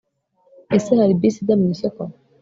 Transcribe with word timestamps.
Ese 0.77 0.91
Hari 0.99 1.19
bisi 1.21 1.39
ijya 1.41 1.55
mu 1.61 1.65
isoko 1.73 2.01